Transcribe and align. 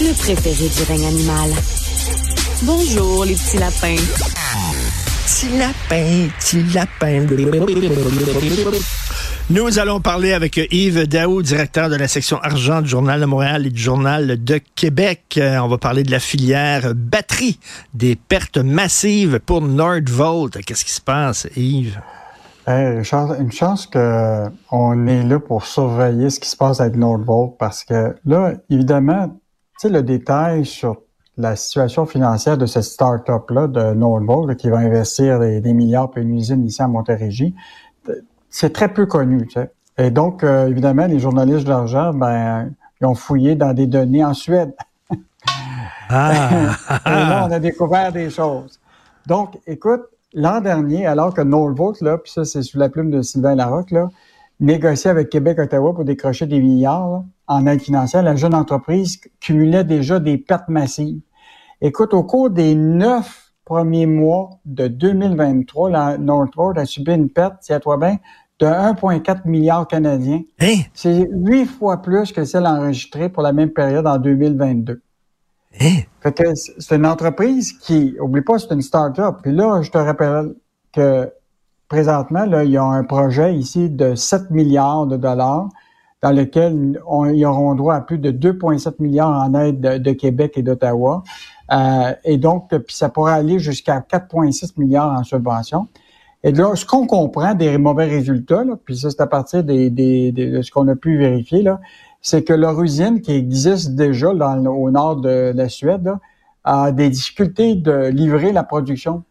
Le 0.00 0.12
préféré 0.14 0.68
du 0.68 0.82
règne 0.88 1.06
animal. 1.06 1.50
Bonjour, 2.62 3.24
les 3.24 3.34
petits 3.34 3.58
lapins. 3.58 3.94
Petit 5.24 5.56
lapin, 5.56 6.28
petit 6.40 6.64
lapin. 6.74 7.26
Nous 9.50 9.78
allons 9.78 10.00
parler 10.00 10.32
avec 10.32 10.56
Yves 10.72 11.06
Daou, 11.06 11.42
directeur 11.42 11.88
de 11.88 11.94
la 11.94 12.08
section 12.08 12.40
argent 12.40 12.82
du 12.82 12.88
Journal 12.88 13.20
de 13.20 13.26
Montréal 13.26 13.66
et 13.66 13.70
du 13.70 13.80
Journal 13.80 14.42
de 14.42 14.60
Québec. 14.74 15.36
Euh, 15.36 15.58
on 15.58 15.68
va 15.68 15.78
parler 15.78 16.02
de 16.02 16.10
la 16.10 16.20
filière 16.20 16.92
batterie, 16.96 17.60
des 17.94 18.16
pertes 18.16 18.58
massives 18.58 19.38
pour 19.46 19.62
Nordvolt. 19.62 20.58
Qu'est-ce 20.64 20.84
qui 20.84 20.92
se 20.92 21.00
passe, 21.00 21.46
Yves? 21.56 22.00
Une 22.70 23.04
chance, 23.04 23.30
une 23.38 23.52
chance 23.52 23.86
qu'on 23.86 25.06
est 25.06 25.22
là 25.22 25.38
pour 25.38 25.64
surveiller 25.64 26.30
ce 26.30 26.40
qui 26.40 26.48
se 26.48 26.56
passe 26.56 26.80
avec 26.80 26.96
Nordvolt 26.96 27.56
parce 27.58 27.84
que 27.84 28.14
là, 28.24 28.52
évidemment, 28.68 29.28
tu 29.28 29.34
sais, 29.78 29.88
le 29.88 30.02
détail 30.02 30.64
sur 30.64 31.02
la 31.36 31.56
situation 31.56 32.06
financière 32.06 32.58
de 32.58 32.66
cette 32.66 32.84
start-up-là, 32.84 33.66
de 33.66 33.94
Nordvolt, 33.94 34.56
qui 34.56 34.68
va 34.68 34.78
investir 34.78 35.38
des, 35.38 35.72
milliards 35.72 36.10
pour 36.10 36.22
une 36.22 36.36
usine 36.36 36.64
ici 36.66 36.82
à 36.82 36.88
Montérégie, 36.88 37.54
c'est 38.50 38.72
très 38.72 38.88
peu 38.88 39.06
connu. 39.06 39.46
Tu 39.46 39.54
sais. 39.54 39.70
Et 39.96 40.10
donc, 40.10 40.44
euh, 40.44 40.68
évidemment, 40.68 41.06
les 41.06 41.18
journalistes 41.18 41.64
de 41.64 41.70
l'argent, 41.70 42.12
ben, 42.12 42.72
ils 43.00 43.06
ont 43.06 43.14
fouillé 43.14 43.54
dans 43.54 43.72
des 43.72 43.86
données 43.86 44.24
en 44.24 44.34
Suède. 44.34 44.74
Ah. 46.08 46.50
Et 47.06 47.10
là, 47.10 47.46
on 47.48 47.52
a 47.52 47.58
découvert 47.60 48.12
des 48.12 48.30
choses. 48.30 48.80
Donc, 49.26 49.58
écoute, 49.66 50.02
l'an 50.32 50.60
dernier, 50.60 51.06
alors 51.06 51.34
que 51.34 51.40
Norvolt, 51.40 52.00
là, 52.00 52.18
puis 52.18 52.32
ça, 52.32 52.44
c'est 52.44 52.62
sous 52.62 52.78
la 52.78 52.88
plume 52.88 53.10
de 53.10 53.22
Sylvain 53.22 53.54
Larocque, 53.54 53.90
là, 53.90 54.08
négociait 54.60 55.10
avec 55.10 55.30
Québec-Ottawa 55.30 55.94
pour 55.94 56.04
décrocher 56.04 56.46
des 56.46 56.60
milliards 56.60 57.24
en 57.46 57.66
aide 57.66 57.80
financière, 57.80 58.22
la 58.22 58.36
jeune 58.36 58.54
entreprise 58.54 59.20
cumulait 59.40 59.84
déjà 59.84 60.20
des 60.20 60.38
pertes 60.38 60.68
massives. 60.68 61.20
Écoute, 61.80 62.14
au 62.14 62.22
cours 62.22 62.50
des 62.50 62.74
neuf 62.74 63.52
premiers 63.64 64.06
mois 64.06 64.50
de 64.64 64.86
2023, 64.86 65.90
la 65.90 66.18
Northvolt 66.18 66.78
a 66.78 66.84
subi 66.84 67.12
une 67.12 67.30
perte, 67.30 67.56
tiens-toi 67.62 67.96
bien, 67.96 68.18
de 68.60 68.66
1,4 68.66 69.48
milliard 69.48 69.88
canadiens. 69.88 70.42
Hein? 70.60 70.76
C'est 70.92 71.28
huit 71.32 71.66
fois 71.66 72.02
plus 72.02 72.32
que 72.32 72.44
celle 72.44 72.66
enregistrée 72.66 73.30
pour 73.30 73.42
la 73.42 73.52
même 73.52 73.70
période 73.70 74.06
en 74.06 74.18
2022. 74.18 75.00
Hein? 75.78 76.00
C'est 76.54 76.96
une 76.96 77.06
entreprise 77.06 77.72
qui, 77.72 78.16
oublie 78.20 78.42
pas, 78.42 78.58
c'est 78.58 78.72
une 78.72 78.82
start-up. 78.82 79.36
Puis 79.42 79.52
là, 79.52 79.82
je 79.82 79.90
te 79.90 79.98
rappelle 79.98 80.54
que 80.92 81.30
présentement, 81.88 82.44
là, 82.44 82.64
il 82.64 82.70
y 82.70 82.76
a 82.76 82.84
un 82.84 83.04
projet 83.04 83.54
ici 83.54 83.88
de 83.88 84.14
7 84.14 84.50
milliards 84.50 85.06
de 85.06 85.16
dollars 85.16 85.68
dans 86.22 86.32
lequel 86.32 87.00
ils 87.34 87.46
auront 87.46 87.74
droit 87.74 87.94
à 87.94 88.00
plus 88.00 88.18
de 88.18 88.30
2,7 88.30 88.94
milliards 88.98 89.42
en 89.42 89.54
aide 89.54 89.80
de, 89.80 90.12
Québec 90.12 90.52
et 90.56 90.62
d'Ottawa. 90.62 91.22
Euh, 91.72 92.12
et 92.24 92.36
donc, 92.36 92.68
puis 92.68 92.94
ça 92.94 93.08
pourrait 93.08 93.32
aller 93.32 93.58
jusqu'à 93.58 94.00
4,6 94.00 94.72
milliards 94.76 95.18
en 95.18 95.24
subvention. 95.24 95.88
Et 96.42 96.52
là, 96.52 96.74
ce 96.74 96.84
qu'on 96.86 97.06
comprend 97.06 97.54
des 97.54 97.76
mauvais 97.78 98.06
résultats, 98.06 98.64
là, 98.64 98.74
puis 98.82 98.96
ça, 98.96 99.10
c'est 99.10 99.20
à 99.20 99.26
partir 99.26 99.62
des, 99.62 99.90
des, 99.90 100.32
de 100.32 100.62
ce 100.62 100.70
qu'on 100.70 100.88
a 100.88 100.96
pu 100.96 101.18
vérifier, 101.18 101.62
là, 101.62 101.80
c'est 102.22 102.44
que 102.44 102.52
leur 102.52 102.80
usine, 102.82 103.20
qui 103.20 103.32
existe 103.32 103.94
déjà 103.94 104.30
au 104.30 104.90
nord 104.90 105.16
de 105.16 105.52
la 105.54 105.68
Suède, 105.68 106.12
a 106.64 106.92
des 106.92 107.08
difficultés 107.08 107.74
de 107.74 108.08
livrer 108.08 108.52
la 108.52 108.62
production. 108.62 109.24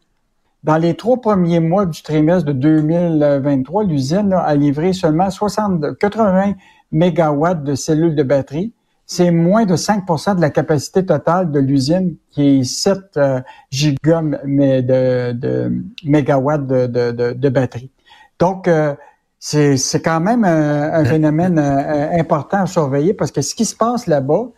Dans 0.64 0.78
les 0.78 0.96
trois 0.96 1.22
premiers 1.22 1.60
mois 1.60 1.86
du 1.86 2.02
trimestre 2.02 2.48
de 2.48 2.54
2023, 2.54 3.84
l'usine 3.86 4.34
a 4.34 4.56
livré 4.56 4.92
seulement 4.94 5.30
60, 5.30 5.98
80 5.98 6.54
mégawatts 6.92 7.64
de 7.64 7.76
cellules 7.76 8.16
de 8.16 8.24
batterie. 8.24 8.74
C'est 9.06 9.32
moins 9.32 9.66
de 9.66 9.76
5% 9.76 10.36
de 10.36 10.42
la 10.42 10.50
capacité 10.50 11.06
totale 11.06 11.52
de 11.52 11.60
l'usine 11.60 12.16
qui 12.30 12.60
est 12.60 12.64
7 12.64 12.98
euh, 13.18 13.42
giga 13.72 14.22
de, 14.22 15.32
de 15.32 15.84
mégawatts 16.04 16.68
de, 16.68 16.88
de, 16.88 17.34
de, 17.34 17.50
batterie. 17.50 17.90
Donc, 18.38 18.68
euh, 18.68 18.94
c'est, 19.40 19.78
c'est 19.78 20.02
quand 20.02 20.20
même 20.20 20.44
un, 20.44 21.06
phénomène 21.06 21.58
euh, 21.58 22.20
important 22.20 22.64
à 22.64 22.68
surveiller 22.68 23.14
parce 23.14 23.32
que 23.32 23.42
ce 23.42 23.56
qui 23.56 23.66
se 23.66 23.76
passe 23.76 24.06
là-bas, 24.06 24.50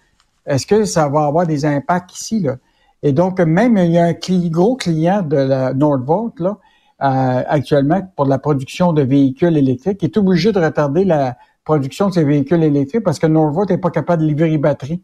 est-ce 0.48 0.66
que 0.66 0.86
ça 0.86 1.08
va 1.08 1.26
avoir 1.26 1.46
des 1.46 1.66
impacts 1.66 2.18
ici? 2.18 2.40
Là? 2.40 2.58
Et 3.04 3.14
donc, 3.14 3.40
même 3.40 3.78
il 3.78 3.92
y 3.92 4.00
a 4.00 4.06
un 4.06 4.16
gros 4.50 4.76
client 4.76 5.22
de 5.22 5.38
la 5.38 5.74
Nordvolt 5.74 6.40
là, 6.40 6.58
euh, 7.04 7.44
actuellement 7.48 8.02
pour 8.16 8.26
la 8.26 8.40
production 8.40 8.92
de 8.92 9.04
véhicules 9.04 9.56
électriques 9.56 10.00
qui 10.00 10.06
est 10.06 10.18
obligé 10.18 10.52
de 10.52 10.60
retarder 10.60 11.06
la 11.06 11.38
production 11.64 12.10
de 12.10 12.14
ces 12.14 12.24
véhicules 12.24 12.64
électriques 12.64 13.04
parce 13.04 13.20
que 13.20 13.28
Nordvolt 13.28 13.70
n'est 13.70 13.78
pas 13.78 13.92
capable 13.92 14.24
de 14.24 14.28
livrer 14.28 14.50
les 14.50 14.58
batteries. 14.58 15.02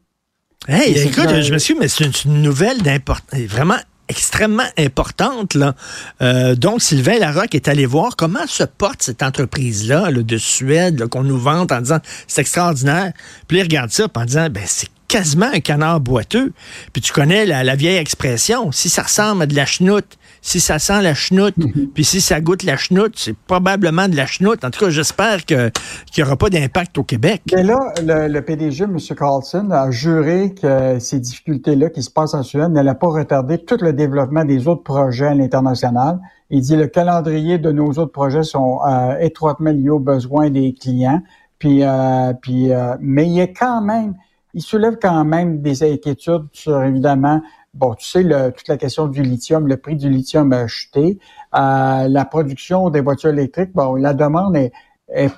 Hey, 0.68 0.98
écoute, 0.98 1.30
je 1.42 1.54
me 1.54 1.60
suis, 1.60 1.76
mais 1.76 1.88
c'est 1.88 2.26
une, 2.26 2.42
nouvelle 2.42 2.82
d'importance, 2.82 3.40
vraiment 3.42 3.78
extrêmement 4.10 4.68
importante. 4.78 5.54
Là. 5.54 5.76
Euh, 6.22 6.56
donc, 6.56 6.82
Sylvain 6.82 7.20
Larocque 7.20 7.56
est 7.56 7.68
allé 7.68 7.86
voir 7.86 8.16
comment 8.16 8.48
se 8.48 8.64
porte 8.64 9.04
cette 9.04 9.24
entreprise-là 9.24 10.12
de 10.12 10.38
Suède 10.38 11.08
qu'on 11.08 11.24
nous 11.24 11.40
vante 11.40 11.72
en 11.72 11.82
disant 11.82 12.00
c'est 12.28 12.42
extraordinaire. 12.42 13.14
Puis 13.48 13.58
il 13.58 13.64
regarde 13.64 13.92
ça 13.92 14.08
en 14.14 14.26
disant 14.26 14.48
ben 14.50 14.64
c'est 14.66 14.90
quasiment 15.08 15.50
un 15.54 15.60
canard 15.60 16.00
boiteux. 16.00 16.52
Puis 16.94 17.02
tu 17.02 17.14
connais 17.14 17.46
la, 17.46 17.76
vieille 17.76 17.98
expression, 17.98 18.72
si 18.72 18.90
ça 18.90 19.04
ressemble 19.04 19.44
à 19.44 19.46
de 19.46 19.56
la 19.56 19.66
chenoute, 19.66 20.18
si 20.42 20.60
ça 20.60 20.80
sent 20.80 21.02
la 21.02 21.14
chenoute, 21.14 21.58
mhm. 21.58 21.90
puis 21.94 22.04
si 22.04 22.22
ça 22.22 22.42
goûte 22.42 22.64
la 22.64 22.78
chenoute, 22.78 23.14
c'est 23.16 23.36
probablement 23.36 24.08
de 24.08 24.16
la 24.16 24.26
chenoute. 24.26 24.64
En 24.64 24.70
tout 24.70 24.80
cas, 24.80 24.90
j'espère 24.90 25.46
qu'il 25.46 25.72
n'y 26.18 26.24
aura 26.24 26.36
pas 26.36 26.50
d'impact 26.50 26.98
au 26.98 27.04
Québec. 27.04 27.42
Mais 27.54 27.64
là, 27.64 27.78
le, 28.02 28.40
PDG, 28.42 28.86
M. 28.86 28.98
Carlson, 29.18 29.70
a 29.72 29.92
juré 29.92 30.54
que 30.54 31.00
ces 31.00 31.20
difficultés-là 31.20 31.90
qui 31.90 32.04
se 32.04 32.10
passent 32.10 32.34
en 32.34 32.44
Suède 32.44 32.72
n'allaient 32.72 32.96
pas 32.96 33.08
retarder 33.08 33.58
tout 33.60 33.78
le 33.82 33.94
développement 33.94 34.46
des 34.46 34.68
autres 34.68 34.84
projets 34.84 35.28
à 35.28 35.34
l'international. 35.34 36.20
Il 36.50 36.62
dit 36.62 36.76
le 36.76 36.88
calendrier 36.88 37.58
de 37.58 37.72
nos 37.72 37.90
autres 37.92 38.12
projets 38.12 38.44
sont 38.44 38.80
euh, 38.88 39.18
étroitement 39.20 39.72
liés 39.72 39.90
aux 39.90 40.00
besoins 40.00 40.50
des 40.50 40.74
clients. 40.74 41.22
Puis, 41.60 41.84
euh, 41.84 42.34
puis, 42.42 42.72
euh, 42.72 42.96
mais 43.00 43.26
il 43.26 43.34
y 43.34 43.42
a 43.42 43.48
quand 43.48 43.82
même 43.82 44.14
il 44.58 44.64
soulève 44.64 44.98
quand 45.00 45.24
même 45.24 45.62
des 45.62 45.84
inquiétudes 45.84 46.48
sur, 46.52 46.82
évidemment, 46.82 47.42
bon, 47.74 47.94
tu 47.96 48.06
sais, 48.06 48.24
toute 48.52 48.68
la 48.68 48.78
question 48.78 49.08
du 49.08 49.22
lithium, 49.22 49.68
le 49.68 49.78
prix 49.78 49.96
du 49.96 50.10
lithium 50.10 50.52
a 50.54 50.68
chuté. 50.68 51.20
Euh, 51.56 52.08
la 52.08 52.26
production 52.26 52.90
des 52.90 53.02
voitures 53.02 53.30
électriques, 53.30 53.74
bon, 53.74 53.96
la 53.96 54.14
demande 54.14 54.56
est, 54.58 54.72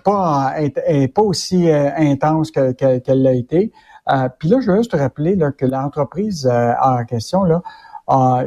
pas 0.04 0.54
aussi 1.18 1.70
euh, 1.70 1.90
intense 1.96 2.52
qu'elle 2.52 3.22
l'a 3.22 3.34
été. 3.34 3.72
Euh, 4.12 4.30
Puis 4.40 4.50
là, 4.50 4.60
je 4.62 4.72
veux 4.72 4.78
juste 4.78 4.92
te 4.92 4.98
rappeler 4.98 5.36
là, 5.36 5.52
que 5.52 5.66
l'entreprise 5.66 6.50
en 6.82 7.06
question 7.06 7.44
là, 7.44 7.62
a, 8.08 8.44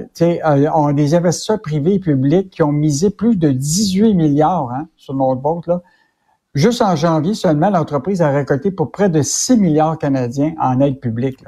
ont 0.74 0.92
des 0.92 1.14
investisseurs 1.14 1.60
privés 1.60 1.94
et 1.94 2.00
publics 2.00 2.50
qui 2.50 2.62
ont 2.62 2.72
misé 2.72 3.10
plus 3.10 3.36
de 3.36 3.50
18 3.50 4.14
milliards 4.14 4.70
hein, 4.72 4.88
sur 4.96 5.14
notre 5.14 5.40
boîte 5.40 5.66
là 5.68 5.82
Juste 6.54 6.82
en 6.82 6.96
janvier 6.96 7.32
seulement, 7.32 7.70
l'entreprise 7.70 8.20
a 8.20 8.30
récolté 8.30 8.70
pour 8.70 8.92
près 8.92 9.08
de 9.08 9.22
6 9.22 9.56
milliards 9.56 9.96
canadiens 9.96 10.54
en 10.60 10.80
aide 10.80 11.00
publique. 11.00 11.42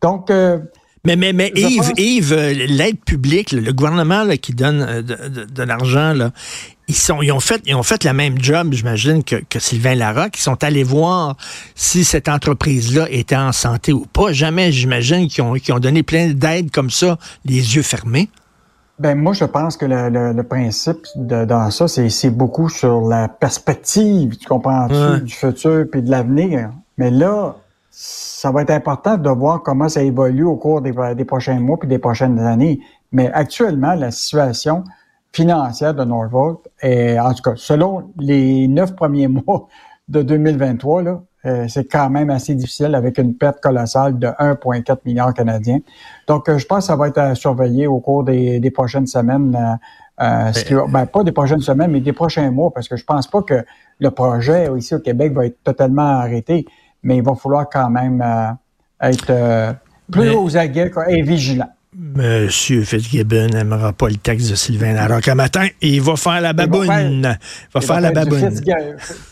Donc, 0.00 0.30
euh, 0.30 0.58
mais, 1.04 1.16
mais, 1.16 1.32
mais 1.32 1.50
Yves, 1.56 1.92
Yves 1.96 2.32
euh, 2.32 2.52
l'aide 2.52 3.00
publique, 3.04 3.50
le 3.50 3.72
gouvernement 3.72 4.24
qui 4.40 4.52
donne 4.52 4.86
euh, 4.88 5.02
de, 5.02 5.62
l'argent, 5.64 6.14
ils, 6.86 6.94
sont, 6.94 7.22
ils, 7.22 7.32
ont 7.32 7.40
fait, 7.40 7.60
ils 7.66 7.74
ont 7.74 7.82
fait 7.82 8.04
la 8.04 8.12
même 8.12 8.40
job, 8.40 8.72
j'imagine, 8.72 9.24
que, 9.24 9.36
que 9.48 9.58
Sylvain 9.58 9.96
Larocque. 9.96 10.38
Ils 10.38 10.42
sont 10.42 10.62
allés 10.62 10.84
voir 10.84 11.36
si 11.74 12.04
cette 12.04 12.28
entreprise-là 12.28 13.08
était 13.10 13.36
en 13.36 13.50
santé 13.50 13.92
ou 13.92 14.06
pas. 14.06 14.32
Jamais, 14.32 14.70
j'imagine, 14.70 15.26
qu'ils 15.26 15.42
ont, 15.42 15.54
qu'ils 15.54 15.74
ont 15.74 15.80
donné 15.80 16.04
plein 16.04 16.28
d'aides 16.28 16.70
comme 16.70 16.90
ça, 16.90 17.18
les 17.44 17.74
yeux 17.74 17.82
fermés. 17.82 18.28
Ben 19.00 19.18
moi, 19.18 19.32
je 19.32 19.44
pense 19.44 19.76
que 19.76 19.86
le, 19.86 20.32
le, 20.32 20.42
principe 20.44 21.04
de, 21.16 21.44
dans 21.44 21.68
ça, 21.72 21.88
c'est 21.88 22.30
beaucoup 22.30 22.68
sur 22.68 23.00
la 23.00 23.26
perspective, 23.26 24.36
tu 24.36 24.46
comprends, 24.46 24.86
du 25.18 25.32
futur 25.32 25.86
puis 25.90 26.02
de 26.02 26.10
l'avenir. 26.10 26.70
Mais 26.98 27.10
là, 27.10 27.56
ça 27.94 28.50
va 28.50 28.62
être 28.62 28.70
important 28.70 29.18
de 29.18 29.28
voir 29.28 29.62
comment 29.62 29.88
ça 29.88 30.02
évolue 30.02 30.44
au 30.44 30.56
cours 30.56 30.80
des, 30.80 30.92
des 31.14 31.24
prochains 31.26 31.60
mois 31.60 31.78
puis 31.78 31.88
des 31.88 31.98
prochaines 31.98 32.38
années. 32.40 32.80
Mais 33.12 33.30
actuellement, 33.32 33.94
la 33.94 34.10
situation 34.10 34.84
financière 35.32 35.94
de 35.94 36.02
Norfolk 36.02 36.66
est, 36.80 37.18
en 37.18 37.34
tout 37.34 37.42
cas, 37.42 37.52
selon 37.56 38.10
les 38.18 38.66
neuf 38.66 38.96
premiers 38.96 39.28
mois 39.46 39.68
de 40.08 40.22
2023, 40.22 41.02
là, 41.02 41.22
euh, 41.44 41.66
c'est 41.68 41.84
quand 41.84 42.08
même 42.08 42.30
assez 42.30 42.54
difficile 42.54 42.94
avec 42.94 43.18
une 43.18 43.34
perte 43.34 43.60
colossale 43.60 44.18
de 44.18 44.28
1,4 44.28 44.98
milliard 45.04 45.34
canadiens. 45.34 45.80
Donc, 46.28 46.48
euh, 46.48 46.56
je 46.56 46.66
pense 46.66 46.78
que 46.78 46.84
ça 46.84 46.96
va 46.96 47.08
être 47.08 47.18
à 47.18 47.34
surveiller 47.34 47.86
au 47.86 47.98
cours 47.98 48.24
des, 48.24 48.70
prochaines 48.72 49.06
semaines. 49.06 49.78
Euh, 50.20 50.52
ben, 50.88 51.06
pas 51.06 51.24
des 51.24 51.32
prochaines 51.32 51.60
semaines, 51.60 51.90
mais 51.90 52.00
des 52.00 52.12
prochains 52.12 52.50
mois, 52.50 52.70
parce 52.72 52.88
que 52.88 52.96
je 52.96 53.04
pense 53.04 53.26
pas 53.26 53.42
que 53.42 53.64
le 53.98 54.10
projet 54.12 54.68
ici 54.76 54.94
au 54.94 55.00
Québec 55.00 55.32
va 55.32 55.46
être 55.46 55.62
totalement 55.64 56.02
arrêté, 56.02 56.64
mais 57.02 57.16
il 57.16 57.22
va 57.22 57.34
falloir 57.34 57.68
quand 57.70 57.90
même 57.90 58.22
être 59.00 59.76
plus 60.10 60.30
aux 60.30 60.56
aguets 60.56 60.90
et 61.08 61.22
vigilant. 61.22 61.70
Monsieur 61.94 62.84
Fitzgibbon 62.84 63.48
n'aimera 63.48 63.92
pas 63.92 64.08
le 64.08 64.16
texte 64.16 64.48
de 64.48 64.54
Sylvain 64.54 64.94
Larocque 64.94 65.28
un 65.28 65.34
matin. 65.34 65.66
Il 65.82 66.00
va 66.00 66.16
faire 66.16 66.40
la 66.40 66.54
baboune. 66.54 66.88
Il 66.88 67.72
va 67.74 67.80
faire, 67.82 68.00
la 68.00 68.12
baboune. 68.12 68.50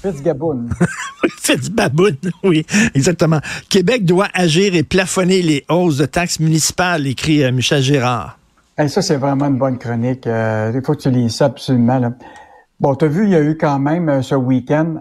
Fitzgaboun. 0.02 0.68
Fitzbaboune, 1.42 2.18
oui, 2.44 2.66
exactement. 2.94 3.40
Québec 3.70 4.04
doit 4.04 4.28
agir 4.34 4.74
et 4.74 4.82
plafonner 4.82 5.40
les 5.40 5.64
hausses 5.70 5.96
de 5.96 6.04
taxes 6.04 6.38
municipales, 6.38 7.06
écrit 7.06 7.42
euh, 7.42 7.50
Michel 7.50 7.80
Gérard. 7.80 8.38
ça, 8.88 9.00
c'est 9.00 9.16
vraiment 9.16 9.46
une 9.46 9.56
bonne 9.56 9.78
chronique. 9.78 10.26
Euh, 10.26 10.70
il 10.74 10.84
faut 10.84 10.94
que 10.94 11.00
tu 11.00 11.10
lises 11.10 11.36
ça 11.36 11.46
absolument. 11.46 12.12
Bon, 12.80 12.94
tu 12.94 13.04
as 13.04 13.08
vu, 13.08 13.24
il 13.24 13.30
y 13.30 13.34
a 13.34 13.42
eu 13.42 13.58
quand 13.58 13.78
même 13.78 14.08
euh, 14.08 14.22
ce 14.22 14.34
week-end 14.34 15.00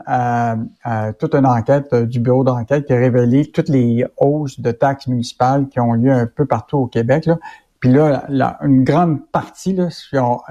toute 1.18 1.34
une 1.34 1.46
enquête 1.46 1.96
du 1.96 2.20
bureau 2.20 2.44
d'enquête 2.44 2.86
qui 2.86 2.92
a 2.92 2.98
révélé 2.98 3.50
toutes 3.52 3.70
les 3.70 4.06
hausses 4.18 4.60
de 4.60 4.72
taxes 4.72 5.08
municipales 5.08 5.70
qui 5.70 5.80
ont 5.80 5.94
lieu 5.94 6.12
un 6.12 6.26
peu 6.26 6.46
partout 6.46 6.78
au 6.78 6.88
Québec. 6.88 7.26
Là. 7.26 7.38
Puis 7.80 7.92
là, 7.92 8.28
une 8.62 8.84
grande 8.84 9.26
partie, 9.32 9.74
là, 9.74 9.88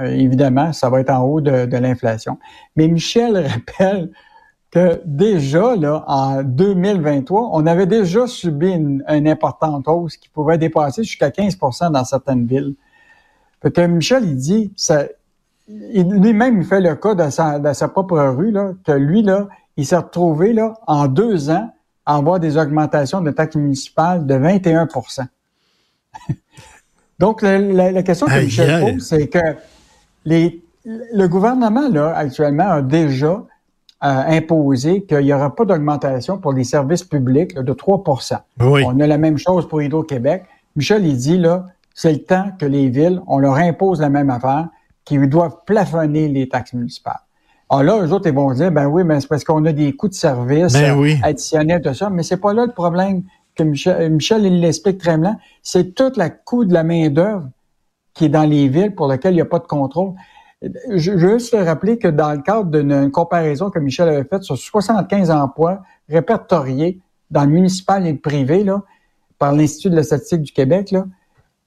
évidemment, 0.00 0.72
ça 0.72 0.88
va 0.88 1.00
être 1.00 1.10
en 1.10 1.20
haut 1.20 1.42
de, 1.42 1.66
de 1.66 1.76
l'inflation. 1.76 2.38
Mais 2.76 2.88
Michel 2.88 3.36
rappelle 3.46 4.10
que 4.70 5.02
déjà, 5.04 5.76
là, 5.76 6.04
en 6.06 6.42
2023, 6.42 7.50
on 7.52 7.66
avait 7.66 7.86
déjà 7.86 8.26
subi 8.26 8.70
une, 8.70 9.02
importante 9.06 9.86
hausse 9.86 10.16
qui 10.16 10.30
pouvait 10.30 10.56
dépasser 10.56 11.04
jusqu'à 11.04 11.28
15% 11.28 11.92
dans 11.92 12.04
certaines 12.04 12.46
villes. 12.46 12.75
Fait 13.62 13.70
que 13.70 13.82
Michel, 13.82 14.25
il 14.25 14.36
dit, 14.36 14.72
ça, 14.76 15.04
lui-même, 15.68 16.60
il 16.60 16.66
fait 16.66 16.80
le 16.80 16.94
cas 16.94 17.14
de 17.14 17.30
sa, 17.30 17.58
de 17.58 17.72
sa 17.72 17.88
propre 17.88 18.18
rue, 18.18 18.50
là, 18.50 18.72
que 18.84 18.92
lui, 18.92 19.22
là, 19.22 19.48
il 19.76 19.86
s'est 19.86 19.96
retrouvé 19.96 20.52
là, 20.52 20.74
en 20.86 21.06
deux 21.06 21.50
ans 21.50 21.70
à 22.06 22.16
avoir 22.16 22.40
des 22.40 22.56
augmentations 22.56 23.20
de 23.20 23.30
taxes 23.30 23.56
municipales 23.56 24.26
de 24.26 24.34
21% 24.34 25.26
Donc, 27.18 27.42
la, 27.42 28.02
question 28.02 28.26
que 28.26 28.40
Michel 28.40 28.80
pose, 28.80 29.06
c'est 29.06 29.28
que 29.28 29.38
les, 30.24 30.62
le 30.84 31.26
gouvernement, 31.26 31.88
là, 31.88 32.14
actuellement, 32.16 32.68
a 32.68 32.82
déjà 32.82 33.44
euh, 34.04 34.22
imposé 34.28 35.02
qu'il 35.02 35.18
n'y 35.18 35.32
aura 35.32 35.54
pas 35.54 35.64
d'augmentation 35.64 36.38
pour 36.38 36.52
les 36.52 36.64
services 36.64 37.02
publics 37.02 37.54
de 37.58 37.72
3% 37.72 38.38
On 38.60 39.00
a 39.00 39.06
la 39.06 39.18
même 39.18 39.36
chose 39.36 39.68
pour 39.68 39.82
Hydro-Québec. 39.82 40.44
Michel, 40.76 41.04
il 41.04 41.16
dit, 41.16 41.36
là, 41.36 41.66
c'est 41.92 42.12
le 42.12 42.22
temps 42.22 42.52
que 42.58 42.64
les 42.64 42.88
villes, 42.88 43.20
on 43.26 43.40
leur 43.40 43.56
impose 43.56 44.00
la 44.00 44.08
même 44.08 44.30
affaire, 44.30 44.68
qu'ils 45.08 45.28
doivent 45.28 45.56
plafonner 45.64 46.28
les 46.28 46.49
taxes 46.49 46.75
municipales. 46.75 47.20
Alors 47.70 47.82
là, 47.82 48.06
eux 48.06 48.12
autres, 48.12 48.28
ils 48.28 48.34
vont 48.34 48.52
dire, 48.52 48.70
ben 48.70 48.87
oui, 48.87 49.05
mais 49.05 49.20
c'est 49.20 49.26
parce 49.26 49.43
qu'on 49.43 49.64
a 49.64 49.72
des 49.72 49.94
coûts 49.96 50.08
de 50.08 50.14
service 50.14 50.75
ben 50.75 50.99
oui. 50.99 51.19
additionnels, 51.22 51.81
tout 51.82 51.94
ça, 51.94 52.10
mais 52.10 52.22
c'est 52.22 52.37
pas 52.37 52.52
là 52.52 52.66
le 52.66 52.72
problème 52.72 53.22
que 53.55 53.62
Michel, 53.62 54.10
Michel 54.12 54.44
il 54.44 54.60
l'explique 54.60 54.99
très 54.99 55.16
bien, 55.16 55.38
c'est 55.62 55.94
toute 55.94 56.16
la 56.16 56.28
coût 56.31 56.64
de 56.64 56.75
la 56.75 56.84
main-d'œuvre 56.84 57.49
qui 58.14 58.26
est 58.26 58.28
dans 58.28 58.44
les 58.44 58.69
villes 58.69 58.94
pour 58.94 59.08
lequel 59.08 59.32
il 59.32 59.37
n'y 59.37 59.43
a 59.43 59.46
pas 59.46 59.58
de 59.58 59.66
contrôle. 59.66 60.12
Je, 60.94 61.12
veux 61.12 61.38
juste 61.38 61.56
rappeler 61.58 61.99
que 61.99 62.08
dans 62.08 62.32
le 62.32 62.43
cadre 62.43 62.70
d'une 62.70 63.11
comparaison 63.11 63.70
que 63.70 63.78
Michel 63.78 64.08
avait 64.08 64.25
faite 64.25 64.43
sur 64.43 64.58
75 64.58 65.31
emplois 65.31 65.82
répertoriés 66.08 67.00
dans 67.31 67.44
le 67.44 67.50
municipal 67.50 68.06
et 68.06 68.12
le 68.12 68.19
privé, 68.19 68.64
là, 68.64 68.82
par 69.38 69.52
l'Institut 69.52 69.90
de 69.90 69.96
la 69.96 70.02
statistique 70.02 70.43
du 70.43 70.52
Québec, 70.52 70.90
là, 70.90 71.04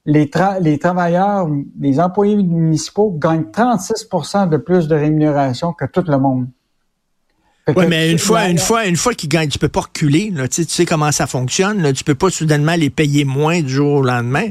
les, 0.04 0.30
les 0.60 0.78
travailleurs, 0.78 1.48
les 1.78 2.00
employés 2.00 2.36
municipaux 2.36 3.14
gagnent 3.16 3.46
36% 3.52 4.48
de 4.48 4.56
plus 4.56 4.88
de 4.88 4.94
rémunération 4.94 5.72
que 5.72 5.84
tout 5.84 6.04
le 6.06 6.18
monde. 6.18 6.48
Oui, 7.68 7.86
mais 7.88 8.10
une 8.10 8.18
fois, 8.18 8.48
une 8.48 8.58
fois, 8.58 8.86
une 8.86 8.96
fois 8.96 9.14
qu'ils 9.14 9.28
gagnent, 9.28 9.48
tu 9.48 9.58
peux 9.60 9.68
pas 9.68 9.82
reculer. 9.82 10.32
Là, 10.34 10.48
tu, 10.48 10.64
sais, 10.64 10.84
comment 10.84 11.12
ça 11.12 11.28
fonctionne. 11.28 11.80
Là, 11.80 11.92
tu 11.92 12.02
peux 12.02 12.16
pas 12.16 12.28
soudainement 12.28 12.74
les 12.74 12.90
payer 12.90 13.24
moins 13.24 13.60
du 13.60 13.68
jour 13.68 14.00
au 14.00 14.02
lendemain. 14.02 14.48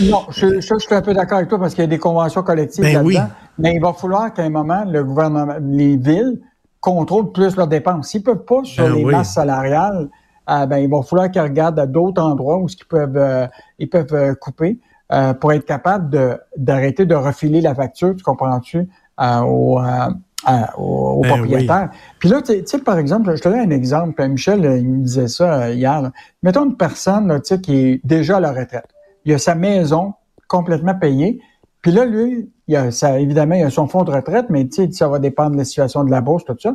Non, 0.00 0.26
je, 0.30 0.60
je, 0.60 0.78
suis 0.78 0.94
un 0.94 1.02
peu 1.02 1.12
d'accord 1.12 1.38
avec 1.38 1.48
toi 1.48 1.58
parce 1.58 1.74
qu'il 1.74 1.82
y 1.82 1.86
a 1.86 1.88
des 1.88 1.98
conventions 1.98 2.44
collectives 2.44 2.84
ben 2.84 3.02
là-dedans. 3.02 3.30
Mais 3.58 3.74
il 3.74 3.80
va 3.80 3.92
falloir 3.92 4.32
qu'à 4.32 4.42
un 4.42 4.50
moment, 4.50 4.84
le 4.86 5.02
gouvernement, 5.02 5.56
les 5.60 5.96
villes 5.96 6.40
contrôlent 6.80 7.32
plus 7.32 7.56
leurs 7.56 7.66
dépenses. 7.66 8.10
S'ils 8.10 8.22
peuvent 8.22 8.44
pas 8.44 8.62
sur 8.62 8.84
ben 8.84 8.94
les 8.94 9.04
masses 9.06 9.34
salariales, 9.34 10.08
euh, 10.48 10.66
ben, 10.66 10.78
il 10.78 10.88
va 10.88 11.02
falloir 11.02 11.30
qu'ils 11.32 11.42
regardent 11.42 11.80
à 11.80 11.86
d'autres 11.86 12.22
endroits 12.22 12.58
où 12.58 12.68
ils 12.68 12.86
peuvent, 12.86 13.16
euh, 13.16 13.46
ils 13.80 13.88
peuvent 13.88 14.14
euh, 14.14 14.34
couper 14.34 14.78
pour 15.40 15.52
être 15.52 15.66
capable 15.66 16.38
d'arrêter 16.56 17.04
de, 17.04 17.14
refiler 17.14 17.60
la 17.60 17.74
facture, 17.74 18.14
tu 18.16 18.22
comprends-tu, 18.22 18.88
au 19.18 19.78
aux, 20.76 21.20
ben 21.22 21.28
propriétaires. 21.28 21.90
Puis 22.18 22.28
là, 22.28 22.42
tu 22.42 22.62
sais, 22.64 22.78
par 22.78 22.98
exemple, 22.98 23.34
je 23.34 23.42
te 23.42 23.48
donne 23.48 23.60
un 23.60 23.70
exemple. 23.70 24.26
Michel, 24.26 24.64
il 24.80 24.88
me 24.88 25.04
disait 25.04 25.28
ça 25.28 25.62
euh, 25.62 25.72
hier. 25.72 26.10
Mettons 26.42 26.64
une 26.64 26.76
personne 26.76 27.28
là, 27.28 27.40
qui 27.40 27.76
est 27.76 28.00
déjà 28.04 28.38
à 28.38 28.40
la 28.40 28.52
retraite. 28.52 28.88
Il 29.24 29.32
a 29.32 29.38
sa 29.38 29.54
maison 29.54 30.14
complètement 30.48 30.94
payée. 30.94 31.40
Puis 31.80 31.92
là, 31.92 32.04
lui, 32.04 32.50
il 32.68 32.76
a 32.76 32.90
ça, 32.90 33.18
évidemment, 33.18 33.54
il 33.54 33.64
a 33.64 33.70
son 33.70 33.86
fonds 33.86 34.04
de 34.04 34.10
retraite, 34.10 34.46
mais 34.50 34.66
tu 34.68 34.84
sais, 34.84 34.92
ça 34.92 35.08
va 35.08 35.18
dépendre 35.18 35.52
de 35.52 35.58
la 35.58 35.64
situation 35.64 36.04
de 36.04 36.10
la 36.10 36.20
bourse, 36.20 36.44
tout 36.44 36.56
ça. 36.60 36.74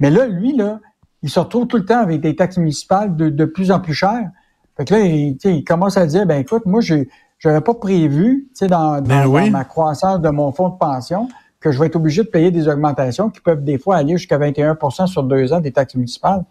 Mais 0.00 0.10
là, 0.10 0.26
lui, 0.26 0.54
là, 0.56 0.80
il 1.22 1.30
se 1.30 1.40
retrouve 1.40 1.66
tout 1.66 1.76
le 1.76 1.84
temps 1.84 2.00
avec 2.00 2.20
des 2.20 2.36
taxes 2.36 2.58
municipales 2.58 3.16
de, 3.16 3.28
de 3.28 3.44
plus 3.44 3.70
en 3.70 3.80
plus 3.80 3.94
chères. 3.94 4.30
Fait 4.76 4.84
que 4.84 4.94
là, 4.94 5.00
il, 5.00 5.36
il 5.42 5.64
commence 5.64 5.96
à 5.96 6.06
dire, 6.06 6.26
ben 6.26 6.38
écoute, 6.38 6.66
moi, 6.66 6.80
je 6.80 7.04
n'avais 7.44 7.60
pas 7.60 7.74
prévu, 7.74 8.48
tu 8.50 8.58
sais, 8.58 8.66
dans, 8.66 9.00
ben 9.02 9.24
dans 9.24 9.50
ma 9.50 9.64
croissance 9.64 10.20
de 10.20 10.30
mon 10.30 10.52
fonds 10.52 10.70
de 10.70 10.78
pension, 10.78 11.28
que 11.60 11.70
je 11.72 11.80
vais 11.80 11.86
être 11.86 11.96
obligé 11.96 12.22
de 12.22 12.28
payer 12.28 12.50
des 12.50 12.68
augmentations 12.68 13.30
qui 13.30 13.40
peuvent 13.40 13.64
des 13.64 13.78
fois 13.78 13.96
aller 13.96 14.16
jusqu'à 14.16 14.38
21% 14.38 15.06
sur 15.06 15.22
deux 15.22 15.52
ans 15.52 15.60
des 15.60 15.72
taxes 15.72 15.94
municipales. 15.94 16.44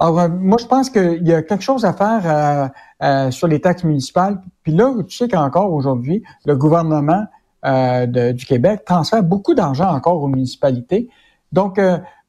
Alors, 0.00 0.20
euh, 0.20 0.28
moi, 0.28 0.58
je 0.60 0.66
pense 0.66 0.90
qu'il 0.90 1.26
y 1.26 1.32
a 1.32 1.42
quelque 1.42 1.64
chose 1.64 1.84
à 1.84 1.92
faire 1.92 2.22
euh, 2.24 2.68
euh, 3.02 3.30
sur 3.30 3.48
les 3.48 3.60
taxes 3.60 3.84
municipales. 3.84 4.40
Puis 4.62 4.72
là, 4.72 4.92
tu 5.06 5.16
sais 5.16 5.28
qu'encore 5.28 5.72
aujourd'hui, 5.72 6.22
le 6.44 6.56
gouvernement 6.56 7.24
du 7.64 8.46
Québec 8.46 8.84
transfère 8.86 9.22
beaucoup 9.22 9.52
d'argent 9.52 9.88
encore 9.88 10.22
aux 10.22 10.28
municipalités. 10.28 11.08
Donc, 11.50 11.80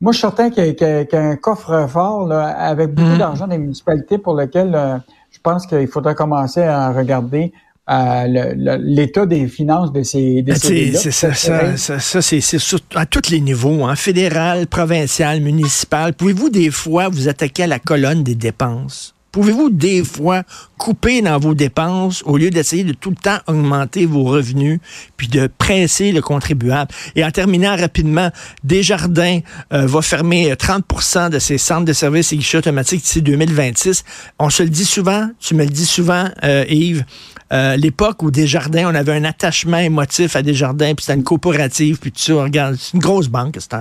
moi, 0.02 0.12
je 0.12 0.18
suis 0.18 0.22
certain 0.22 0.50
qu'il 0.50 0.66
y, 0.66 1.16
a 1.16 1.20
un 1.20 1.36
coffre 1.36 1.88
fort 1.88 2.32
avec 2.32 2.96
beaucoup 2.96 3.12
mmh. 3.12 3.18
d'argent 3.20 3.48
des 3.48 3.60
municipalités 3.60 4.18
pour 4.18 4.34
lequel 4.34 5.02
je 5.32 5.40
pense 5.42 5.68
qu'il 5.68 5.88
faudrait 5.88 6.16
commencer 6.16 6.62
à 6.62 6.92
regarder 6.92 7.52
l'état 7.88 9.26
des 9.26 9.48
finances 9.48 9.92
de 9.92 10.04
ces, 10.04 10.42
de 10.44 10.54
ces 10.54 10.94
C'est 10.94 11.12
ça, 11.12 11.34
ça, 11.34 12.00
ça, 12.00 12.22
c'est 12.22 12.58
à 12.96 13.06
tous 13.06 13.32
les 13.32 13.42
niveaux, 13.42 13.86
hein, 13.86 13.96
fédéral, 13.96 14.68
provincial, 14.68 15.42
municipal. 15.42 16.14
Pouvez-vous 16.14 16.50
des 16.50 16.70
fois 16.70 17.10
vous 17.10 17.28
attaquer 17.28 17.64
à 17.64 17.68
la 17.68 17.80
colonne 17.80 18.24
des 18.24 18.36
dépenses? 18.36 19.16
Pouvez-vous 19.32 19.70
des 19.70 20.04
fois 20.04 20.44
couper 20.78 21.22
dans 21.22 21.38
vos 21.38 21.54
dépenses 21.54 22.24
au 22.26 22.38
lieu 22.38 22.50
d'essayer 22.50 22.84
de 22.84 22.94
tout 22.94 23.10
le 23.12 23.16
temps 23.16 23.38
augmenter 23.48 24.06
vos 24.06 24.24
revenus 24.24 24.80
puis 25.18 25.28
de 25.28 25.48
presser 25.48 26.12
le 26.12 26.22
contribuable? 26.22 26.92
Et 27.16 27.24
en 27.24 27.32
terminant 27.32 27.76
rapidement, 27.76 28.30
Desjardins 28.64 29.40
euh, 29.74 29.86
va 29.86 30.02
fermer 30.02 30.54
30% 30.54 31.18
euh, 31.18 31.30
de 31.30 31.40
ses 31.40 31.58
centres 31.58 31.86
de 31.86 31.94
services 31.94 32.34
et 32.34 32.38
guichets 32.38 32.58
automatiques 32.58 33.02
d'ici 33.02 33.22
2026. 33.22 34.04
On 34.40 34.50
se 34.50 34.64
le 34.64 34.70
dit 34.70 34.86
souvent, 34.86 35.30
tu 35.40 35.56
me 35.56 35.64
le 35.64 35.70
dis 35.70 35.86
souvent, 35.86 36.30
euh, 36.44 36.66
Yves, 36.68 37.06
euh, 37.52 37.76
l'époque 37.76 38.22
où 38.22 38.30
Desjardins, 38.30 38.92
on 38.92 38.96
avait 38.96 39.14
un 39.14 39.24
attachement 39.24 39.78
émotif 39.78 40.36
à 40.36 40.42
Desjardins, 40.42 40.94
puis 40.94 41.06
c'était 41.06 41.18
une 41.18 41.24
coopérative, 41.24 41.98
puis 41.98 42.12
tout 42.12 42.20
ça. 42.20 42.34
Regarde, 42.36 42.76
c'est 42.80 42.94
une 42.94 43.00
grosse 43.00 43.28
banque, 43.28 43.58
c'est 43.60 43.76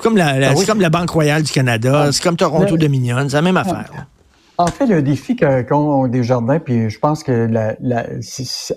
comme 0.00 0.16
la, 0.16 0.50
ah 0.50 0.54
comme 0.66 0.80
la 0.80 0.88
Banque 0.88 1.10
Royale 1.10 1.42
du 1.42 1.52
Canada, 1.52 2.04
ah. 2.06 2.12
c'est 2.12 2.22
comme 2.22 2.36
Toronto 2.36 2.76
Dominion, 2.78 3.26
c'est 3.28 3.36
la 3.36 3.42
même 3.42 3.58
affaire. 3.58 3.90
En 4.58 4.66
fait, 4.66 4.86
le 4.86 5.02
défi 5.02 5.34
qu'ont 5.34 6.06
Desjardins, 6.08 6.58
puis 6.58 6.90
je 6.90 6.98
pense 6.98 7.24
que 7.24 7.48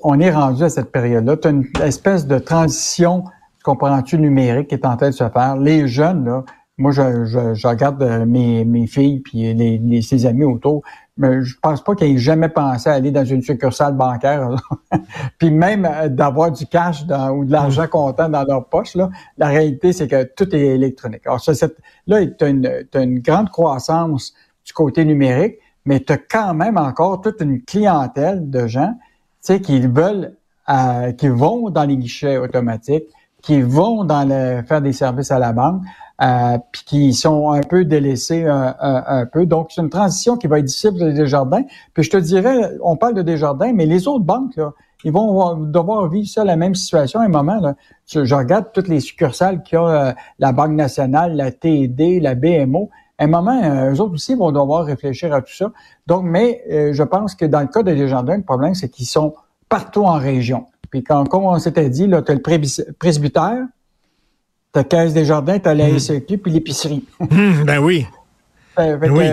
on 0.03 0.19
est 0.19 0.31
rendu 0.31 0.63
à 0.63 0.69
cette 0.69 0.91
période-là. 0.91 1.37
Tu 1.37 1.49
une 1.49 1.65
espèce 1.83 2.25
de 2.25 2.39
transition, 2.39 3.25
comprends-tu, 3.63 4.17
numérique 4.17 4.69
qui 4.69 4.75
est 4.75 4.85
en 4.85 4.97
train 4.97 5.09
de 5.09 5.15
se 5.15 5.27
faire. 5.29 5.57
Les 5.57 5.87
jeunes, 5.87 6.25
là, 6.25 6.43
moi, 6.77 6.91
je, 6.91 7.67
regarde 7.67 8.01
euh, 8.03 8.25
mes, 8.25 8.65
mes 8.65 8.85
filles 8.87 9.21
puis 9.21 9.53
les, 9.53 10.01
ses 10.01 10.25
amis 10.25 10.43
autour 10.43 10.83
mais 11.17 11.43
je 11.43 11.57
pense 11.61 11.81
pas 11.83 11.95
qu'ils 11.95 12.15
aient 12.15 12.17
jamais 12.17 12.49
pensé 12.49 12.89
à 12.89 12.93
aller 12.93 13.11
dans 13.11 13.23
une 13.23 13.41
succursale 13.41 13.93
bancaire. 13.93 14.49
Puis 15.37 15.49
même 15.49 15.85
euh, 15.85 16.09
d'avoir 16.09 16.51
du 16.51 16.65
cash 16.65 17.03
ou 17.03 17.45
de 17.45 17.51
l'argent 17.51 17.87
comptant 17.87 18.27
dans 18.27 18.43
leur 18.43 18.67
poche, 18.67 18.97
la 19.37 19.47
réalité, 19.47 19.93
c'est 19.93 20.07
que 20.07 20.23
tout 20.23 20.53
est 20.53 20.75
électronique. 20.75 21.21
Alors, 21.25 21.39
ça, 21.39 21.67
là, 22.07 22.25
tu 22.25 22.45
as 22.45 23.01
une 23.01 23.19
grande 23.19 23.49
croissance 23.49 24.33
du 24.65 24.73
côté 24.73 25.05
numérique, 25.05 25.55
mais 25.85 25.99
tu 25.99 26.13
as 26.13 26.17
quand 26.17 26.53
même 26.53 26.77
encore 26.77 27.21
toute 27.21 27.41
une 27.41 27.61
clientèle 27.61 28.49
de 28.49 28.67
gens 28.67 28.95
qui 29.63 29.79
veulent, 29.79 30.33
euh, 30.69 31.11
qui 31.11 31.27
vont 31.27 31.69
dans 31.69 31.83
les 31.83 31.97
guichets 31.97 32.37
automatiques, 32.37 33.05
qui 33.41 33.61
vont 33.61 34.03
dans 34.03 34.27
le, 34.27 34.63
faire 34.63 34.81
des 34.81 34.93
services 34.93 35.31
à 35.31 35.37
la 35.37 35.53
banque, 35.53 35.81
euh, 36.21 36.57
puis 36.71 36.83
qui 36.85 37.13
sont 37.13 37.51
un 37.51 37.61
peu 37.61 37.85
délaissés 37.85 38.45
un, 38.47 39.25
peu. 39.31 39.45
Donc, 39.45 39.71
c'est 39.71 39.81
une 39.81 39.89
transition 39.89 40.37
qui 40.37 40.47
va 40.47 40.59
être 40.59 40.65
difficile 40.65 40.91
pour 40.91 41.07
Desjardins. 41.11 41.63
Puis 41.93 42.03
je 42.03 42.09
te 42.09 42.17
dirais, 42.17 42.71
on 42.81 42.95
parle 42.95 43.13
de 43.13 43.21
Desjardins, 43.21 43.73
mais 43.73 43.85
les 43.85 44.07
autres 44.07 44.23
banques, 44.23 44.55
là, 44.55 44.71
ils 45.03 45.11
vont 45.11 45.55
devoir 45.55 46.09
vivre 46.09 46.27
ça, 46.27 46.43
la 46.43 46.55
même 46.55 46.73
situation 46.73 47.19
à 47.19 47.25
un 47.25 47.29
moment. 47.29 47.59
Là. 47.59 47.75
Je, 48.07 48.33
regarde 48.33 48.71
toutes 48.73 48.87
les 48.87 48.99
succursales 48.99 49.61
qu'il 49.61 49.77
y 49.77 49.79
a, 49.79 49.87
euh, 49.87 50.13
la 50.39 50.51
Banque 50.51 50.71
nationale, 50.71 51.35
la 51.35 51.51
TED, 51.51 52.21
la 52.21 52.33
BMO. 52.33 52.89
À 53.17 53.23
un 53.23 53.27
moment, 53.27 53.61
euh, 53.63 53.93
eux 53.93 54.01
autres 54.01 54.13
aussi 54.13 54.35
vont 54.35 54.51
devoir 54.51 54.85
réfléchir 54.85 55.33
à 55.33 55.41
tout 55.41 55.53
ça. 55.53 55.71
Donc, 56.07 56.23
mais 56.25 56.63
je 56.69 57.03
pense 57.03 57.35
que 57.35 57.45
dans 57.45 57.61
le 57.61 57.67
cas 57.67 57.83
de 57.83 57.93
Desjardins, 57.93 58.37
le 58.37 58.43
problème, 58.43 58.75
c'est 58.75 58.89
qu'ils 58.89 59.07
sont 59.07 59.33
partout 59.69 60.03
en 60.03 60.17
région. 60.17 60.65
Puis 60.89 61.03
quand, 61.03 61.25
comme 61.25 61.43
on 61.43 61.57
s'était 61.59 61.89
dit, 61.89 62.07
là, 62.07 62.21
tu 62.21 62.31
as 62.31 62.35
le 62.35 62.93
presbytère, 62.99 63.65
tu 64.73 64.79
as 64.79 64.83
Caisse 64.83 65.13
des 65.13 65.25
Jardins, 65.25 65.59
tu 65.59 65.69
as 65.69 65.73
la 65.73 65.97
SEQ, 65.97 66.37
puis 66.37 66.51
l'épicerie. 66.51 67.05
ben 67.65 67.79
oui. 67.79 68.05
Ben, 68.77 68.99
oui. 69.09 69.25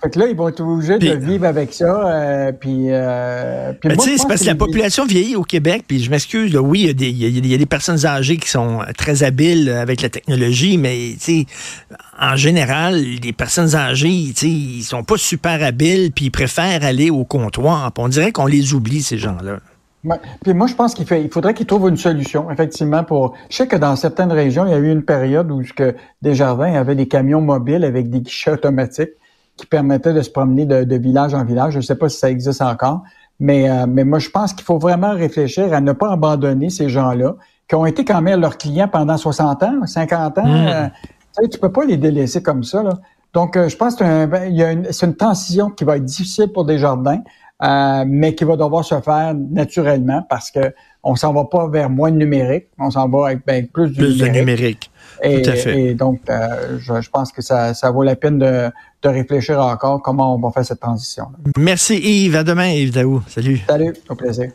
Fait 0.00 0.10
que 0.10 0.18
là, 0.18 0.26
ils 0.28 0.36
vont 0.36 0.48
être 0.48 0.60
obligés 0.60 0.98
de 0.98 1.14
vivre 1.14 1.44
avec 1.44 1.72
ça. 1.72 2.06
Euh, 2.06 2.52
puis, 2.52 2.86
euh, 2.88 3.72
puis 3.72 3.96
tu 3.96 4.00
sais, 4.00 4.18
c'est 4.18 4.28
parce 4.28 4.42
que 4.42 4.46
la 4.46 4.54
population 4.54 5.04
vieillit 5.06 5.34
au 5.34 5.42
Québec. 5.42 5.84
Puis 5.88 6.00
je 6.00 6.10
m'excuse, 6.10 6.56
oui, 6.56 6.92
il 6.96 7.18
y, 7.18 7.54
a 7.54 7.58
des, 7.58 7.66
personnes 7.66 8.06
âgées 8.06 8.36
qui 8.36 8.48
sont 8.48 8.80
très 8.96 9.24
habiles 9.24 9.70
avec 9.70 10.00
la 10.02 10.08
technologie, 10.08 10.78
mais 10.78 11.14
tu 11.14 11.18
sais, 11.20 11.46
en 12.20 12.36
général, 12.36 12.96
les 12.96 13.32
personnes 13.32 13.74
âgées, 13.74 14.26
tu 14.28 14.34
sais, 14.34 14.48
ils 14.48 14.82
sont 14.82 15.02
pas 15.02 15.16
super 15.16 15.62
habiles, 15.62 16.12
puis 16.12 16.26
ils 16.26 16.30
préfèrent 16.30 16.84
aller 16.84 17.10
au 17.10 17.24
comptoir. 17.24 17.92
on 17.98 18.08
dirait 18.08 18.30
qu'on 18.30 18.46
les 18.46 18.74
oublie, 18.74 19.02
ces 19.02 19.18
gens-là. 19.18 19.58
Puis 20.42 20.54
moi, 20.54 20.68
je 20.68 20.74
pense 20.74 20.94
qu'il 20.94 21.06
il 21.10 21.28
faudrait 21.28 21.54
qu'ils 21.54 21.66
trouvent 21.66 21.88
une 21.88 21.96
solution, 21.96 22.50
effectivement, 22.50 23.02
pour. 23.02 23.34
Je 23.50 23.56
sais 23.56 23.66
que 23.66 23.76
dans 23.76 23.96
certaines 23.96 24.30
régions, 24.30 24.64
il 24.64 24.70
y 24.70 24.74
a 24.74 24.78
eu 24.78 24.92
une 24.92 25.04
période 25.04 25.50
où 25.50 25.60
que 25.76 25.94
Desjardins 26.22 26.74
avait 26.74 26.94
des 26.94 27.08
camions 27.08 27.40
mobiles 27.40 27.84
avec 27.84 28.08
des 28.08 28.20
guichets 28.20 28.52
automatiques 28.52 29.10
qui 29.58 29.66
permettait 29.66 30.14
de 30.14 30.22
se 30.22 30.30
promener 30.30 30.64
de, 30.64 30.96
village 30.96 31.34
en 31.34 31.44
village. 31.44 31.72
Je 31.74 31.78
ne 31.78 31.82
sais 31.82 31.96
pas 31.96 32.08
si 32.08 32.16
ça 32.18 32.30
existe 32.30 32.62
encore, 32.62 33.02
mais, 33.38 33.68
euh, 33.68 33.86
mais 33.86 34.04
moi, 34.04 34.18
je 34.18 34.30
pense 34.30 34.54
qu'il 34.54 34.64
faut 34.64 34.78
vraiment 34.78 35.12
réfléchir 35.12 35.74
à 35.74 35.82
ne 35.82 35.92
pas 35.92 36.12
abandonner 36.12 36.70
ces 36.70 36.88
gens-là 36.88 37.34
qui 37.68 37.74
ont 37.74 37.84
été 37.84 38.04
quand 38.04 38.22
même 38.22 38.40
leurs 38.40 38.56
clients 38.56 38.88
pendant 38.88 39.16
60 39.16 39.62
ans, 39.62 39.86
50 39.86 40.38
ans. 40.38 40.46
Mm. 40.46 40.66
Euh, 40.68 40.86
tu 41.36 41.42
sais, 41.42 41.48
tu 41.50 41.58
peux 41.58 41.70
pas 41.70 41.84
les 41.84 41.98
délaisser 41.98 42.42
comme 42.42 42.64
ça. 42.64 42.82
Là. 42.82 42.94
Donc, 43.34 43.56
euh, 43.56 43.68
je 43.68 43.76
pense 43.76 43.94
que 43.94 44.04
c'est 44.04 44.26
ben, 44.26 44.86
une, 45.02 45.14
transition 45.16 45.70
qui 45.70 45.84
va 45.84 45.96
être 45.96 46.04
difficile 46.04 46.48
pour 46.48 46.64
Desjardins, 46.64 47.20
euh, 47.62 48.04
mais 48.06 48.34
qui 48.34 48.44
va 48.44 48.56
devoir 48.56 48.84
se 48.84 48.98
faire 49.00 49.34
naturellement 49.34 50.22
parce 50.28 50.50
que 50.50 50.72
on 51.08 51.16
s'en 51.16 51.32
va 51.32 51.44
pas 51.44 51.66
vers 51.68 51.88
moins 51.88 52.10
de 52.10 52.16
numérique, 52.16 52.66
on 52.78 52.90
s'en 52.90 53.08
va 53.08 53.28
avec, 53.28 53.40
ben, 53.46 53.66
plus, 53.66 53.90
plus 53.92 54.18
de 54.18 54.26
numérique. 54.26 54.90
Et, 55.22 55.40
Tout 55.42 55.50
à 55.50 55.54
fait. 55.54 55.80
et 55.80 55.94
donc, 55.94 56.20
euh, 56.28 56.78
je, 56.78 57.00
je, 57.00 57.10
pense 57.10 57.32
que 57.32 57.40
ça, 57.40 57.72
ça 57.72 57.90
vaut 57.90 58.02
la 58.02 58.14
peine 58.14 58.38
de, 58.38 58.70
de 59.02 59.08
réfléchir 59.08 59.58
encore 59.58 60.02
comment 60.02 60.34
on 60.34 60.38
va 60.38 60.50
faire 60.52 60.64
cette 60.64 60.80
transition. 60.80 61.24
-là. 61.24 61.50
Merci 61.58 61.96
Yves. 61.96 62.36
À 62.36 62.44
demain, 62.44 62.68
Yves 62.68 62.92
Daou. 62.92 63.22
Salut. 63.26 63.60
Salut. 63.66 63.94
Au 64.10 64.14
plaisir. 64.14 64.50